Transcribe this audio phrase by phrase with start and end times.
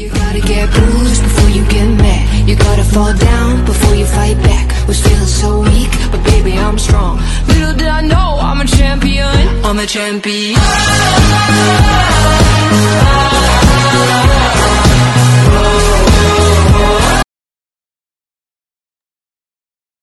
[0.00, 2.48] You gotta get bruised before you get mad.
[2.48, 4.88] You gotta fall down before you fight back.
[4.88, 7.20] Was feeling so weak, but baby, I'm strong.
[7.48, 9.28] Little did I know I'm a champion.
[9.62, 10.56] I'm a champion.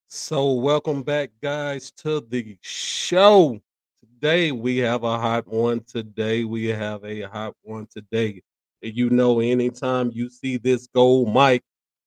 [0.09, 3.59] So, welcome back, guys, to the show.
[3.99, 5.79] Today, we have a hot one.
[5.79, 7.87] Today, we have a hot one.
[7.87, 8.43] Today,
[8.81, 11.63] you know, anytime you see this gold mic,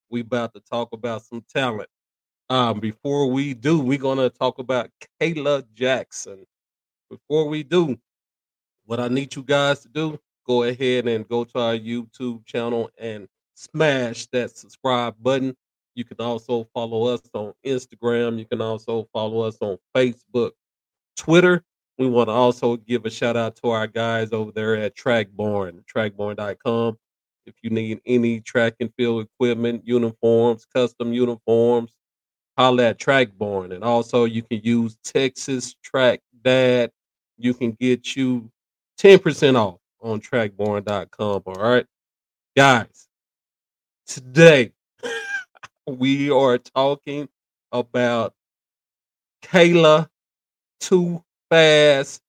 [0.09, 1.89] we about to talk about some talent.
[2.49, 4.89] Um, before we do, we're gonna talk about
[5.21, 6.45] Kayla Jackson.
[7.09, 7.97] Before we do,
[8.85, 12.89] what I need you guys to do, go ahead and go to our YouTube channel
[12.97, 15.55] and smash that subscribe button.
[15.95, 18.39] You can also follow us on Instagram.
[18.39, 20.51] You can also follow us on Facebook,
[21.15, 21.63] Twitter.
[21.97, 25.83] We want to also give a shout out to our guys over there at Trackborn,
[25.85, 26.97] trackborn.com.
[27.45, 31.91] If you need any track and field equipment, uniforms, custom uniforms,
[32.57, 33.73] holla at Trackborn.
[33.73, 36.91] And also you can use Texas Track Dad.
[37.37, 38.51] You can get you
[38.99, 41.43] 10% off on trackborn.com.
[41.45, 41.85] All right.
[42.55, 43.07] Guys,
[44.05, 44.71] today
[45.87, 47.29] we are talking
[47.71, 48.33] about
[49.43, 50.07] Kayla
[50.79, 52.21] Too Fast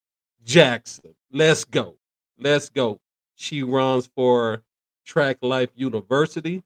[0.43, 1.15] Jackson.
[1.31, 1.95] Let's go.
[2.41, 3.01] Let's go.
[3.37, 4.65] She runs for
[5.07, 6.61] Track Life University.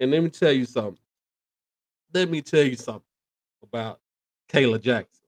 [0.00, 0.98] And let me tell you something.
[2.12, 3.02] Let me tell you something
[3.62, 4.00] about
[4.48, 5.24] Kayla Jackson.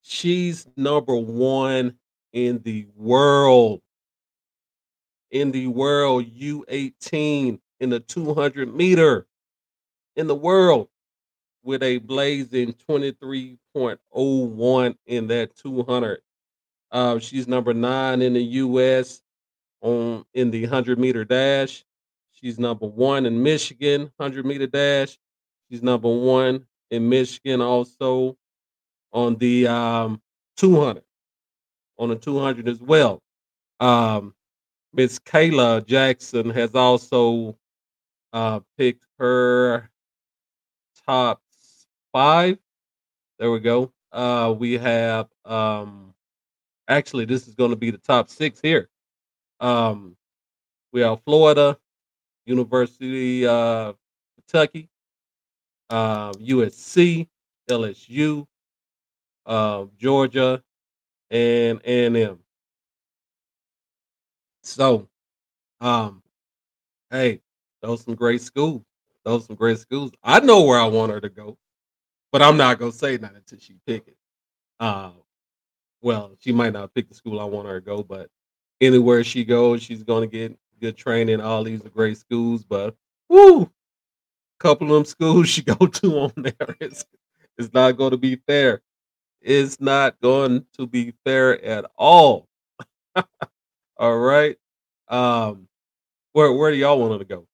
[0.00, 1.94] She's number one
[2.32, 3.82] in the world.
[5.30, 9.26] In the world, U18 in the 200 meter
[10.16, 10.88] in the world
[11.64, 16.20] with a blazing 23.01 in that 200.
[16.92, 19.20] Uh, she's number nine in the U.S.
[19.80, 21.84] on in the 100 meter dash.
[22.32, 25.18] She's number one in Michigan 100 meter dash.
[25.70, 28.36] She's number one in Michigan also
[29.12, 30.20] on the um,
[30.58, 31.02] 200
[31.98, 33.22] on the 200 as well.
[33.80, 34.34] Um,
[34.92, 37.56] Miss Kayla Jackson has also
[38.32, 39.90] uh, picked her
[41.06, 41.40] top
[42.14, 42.56] five.
[43.40, 43.92] There we go.
[44.12, 46.14] Uh, we have um,
[46.86, 48.88] actually this is going to be the top six here.
[49.58, 50.16] Um,
[50.92, 51.76] we have Florida,
[52.46, 53.96] University of
[54.36, 54.88] Kentucky,
[55.90, 57.26] uh, USC,
[57.68, 58.46] LSU,
[59.44, 60.62] uh, Georgia,
[61.30, 62.38] and A&M.
[64.62, 65.08] So,
[65.80, 66.22] um,
[67.10, 67.40] hey,
[67.82, 68.82] those some great schools.
[69.24, 70.12] Those some great schools.
[70.22, 71.58] I know where I want her to go,
[72.34, 74.16] but I'm not gonna say that until she pick it.
[74.80, 75.12] Uh,
[76.02, 78.28] well, she might not pick the school I want her to go, but
[78.80, 81.40] anywhere she goes, she's gonna get good training.
[81.40, 82.96] All these are great schools, but
[83.28, 83.70] woo,
[84.58, 87.06] couple of them schools she go to on there is
[87.56, 88.82] it's not going to be fair.
[89.40, 92.48] It's not going to be fair at all.
[93.96, 94.56] all right.
[95.06, 95.68] Um,
[96.32, 97.46] where where do y'all want her to go?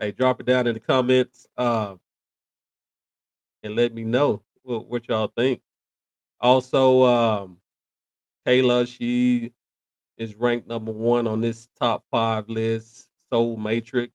[0.00, 1.46] Hey, drop it down in the comments.
[1.56, 2.00] Um,
[3.64, 5.60] and let me know what, what y'all think.
[6.40, 7.56] Also, um,
[8.46, 9.52] Kayla, she
[10.18, 14.12] is ranked number one on this top five list, Soul Matrix.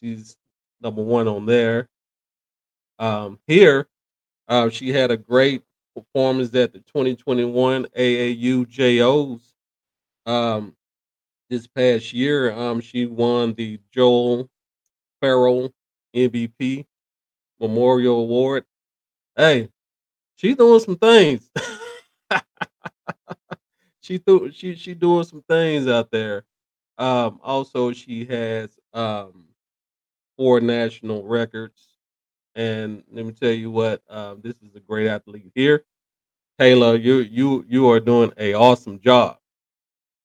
[0.00, 0.36] She's
[0.82, 1.88] number one on there.
[2.98, 3.88] Um, here,
[4.48, 5.62] uh, she had a great
[5.94, 9.54] performance at the 2021 AAU JOs.
[10.26, 10.74] Um,
[11.50, 14.50] this past year, um, she won the Joel
[15.20, 15.72] Farrell
[16.16, 16.86] MVP
[17.60, 18.64] Memorial Award.
[19.36, 19.68] Hey,
[20.36, 21.50] she's doing some things.
[24.00, 26.44] she threw she she doing some things out there.
[26.98, 29.44] Um, also she has um
[30.36, 31.88] four national records.
[32.54, 35.84] And let me tell you what, um, this is a great athlete here.
[36.58, 39.38] Taylor, you you you are doing a awesome job.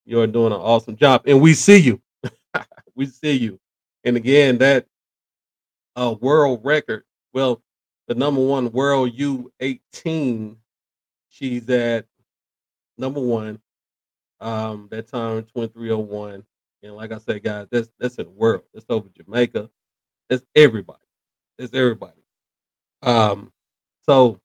[0.04, 2.00] You are doing an awesome job, and we see you.
[2.94, 3.58] we see you.
[4.04, 4.86] And again, that
[5.96, 7.04] uh, world record.
[7.32, 7.62] Well,
[8.08, 10.56] the number one world U eighteen.
[11.28, 12.06] She's at
[12.98, 13.60] number one.
[14.40, 16.44] Um, that time twenty three oh one.
[16.82, 18.62] And like I said, guys, that's that's in the world.
[18.74, 19.70] That's over Jamaica.
[20.28, 20.98] That's everybody.
[21.58, 22.22] That's everybody.
[23.02, 23.52] Um,
[24.06, 24.40] so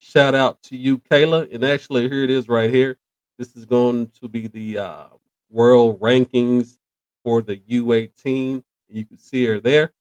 [0.00, 1.52] shout out to you, Kayla.
[1.54, 2.98] And actually, here it is right here.
[3.38, 5.06] This is going to be the uh,
[5.50, 6.78] world rankings
[7.24, 8.62] for the U18.
[8.88, 9.92] You can see her there.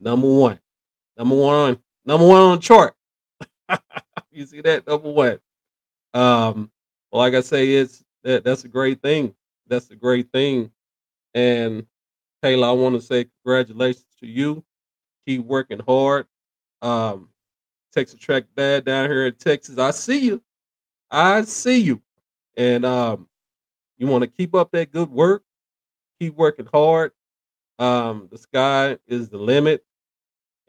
[0.00, 0.58] Number one.
[1.22, 2.96] Number one on number one on the chart.
[4.32, 4.84] you see that?
[4.88, 5.38] Number one.
[6.12, 6.72] Um,
[7.12, 9.32] well, like I say, it's that that's a great thing.
[9.68, 10.72] That's a great thing.
[11.32, 11.86] And
[12.42, 14.64] Kayla, I want to say congratulations to you.
[15.24, 16.26] Keep working hard.
[16.82, 17.28] Um,
[17.92, 19.78] Texas Track Dad down here in Texas.
[19.78, 20.42] I see you.
[21.08, 22.02] I see you.
[22.56, 23.28] And um,
[23.96, 25.44] you want to keep up that good work.
[26.18, 27.12] Keep working hard.
[27.78, 29.84] Um, the sky is the limit.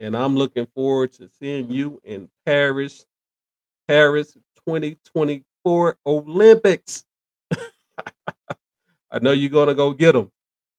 [0.04, 3.06] And I'm looking forward to seeing you in Paris,
[3.88, 4.34] Paris
[4.68, 7.06] 2024 Olympics.
[9.10, 10.30] I know you're to go get them.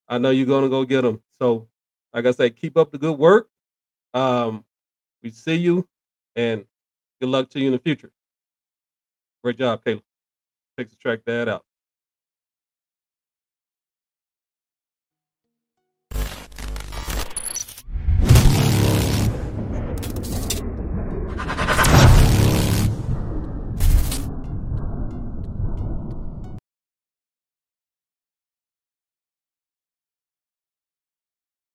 [0.06, 1.22] I know you're to go get them.
[1.40, 1.66] So,
[2.12, 3.48] like I said, keep up the good work.
[4.12, 4.62] Um,
[5.22, 5.88] we see you
[6.36, 6.66] and
[7.18, 8.10] good luck to you in the future.
[9.42, 10.02] Great job, Caleb.
[10.76, 11.64] Texas Track Dad out.